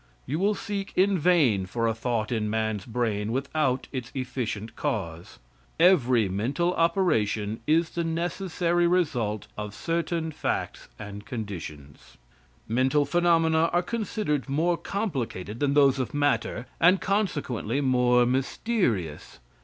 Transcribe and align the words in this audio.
You 0.25 0.39
will 0.39 0.55
seek 0.55 0.93
in 0.95 1.19
vain 1.19 1.67
for 1.67 1.85
a 1.85 1.93
thought 1.93 2.31
in 2.31 2.49
man's 2.49 2.87
brain 2.87 3.31
without 3.31 3.87
its 3.91 4.11
efficient 4.15 4.75
cause. 4.75 5.37
Every 5.79 6.27
mental 6.27 6.73
operation 6.73 7.59
is 7.67 7.91
the 7.91 8.03
necessary 8.03 8.87
result 8.87 9.45
of 9.59 9.75
certain 9.75 10.31
facts 10.31 10.87
and 10.97 11.23
conditions. 11.23 12.17
Mental 12.67 13.05
phenomena 13.05 13.69
are 13.73 13.83
considered 13.83 14.49
more 14.49 14.75
complicated 14.75 15.59
than 15.59 15.75
those 15.75 15.99
of 15.99 16.15
matter, 16.15 16.65
and 16.79 16.99
consequently 16.99 17.79
more 17.79 18.25
mysterious. 18.25 19.37